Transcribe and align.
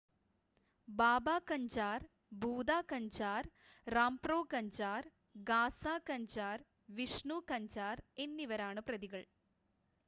ബാബ 0.87 1.27
കഞ്ചാർ 1.49 1.99
ഭൂത 2.39 2.71
കഞ്ചാർ 2.89 3.43
റാംപ്രോ 3.87 4.39
കഞ്ചാർ 4.53 5.03
ഗാസ 5.45 5.79
കഞ്ചാർ 6.09 6.57
വിഷ്ണു 6.95 7.39
കഞ്ചാർ 7.51 7.95
എന്നിവരാണ് 8.25 8.83
പ്രതികൾ 8.83 9.23